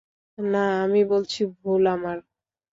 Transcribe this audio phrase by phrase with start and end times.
[0.37, 2.17] না, আমি বলছি ভুল আমার।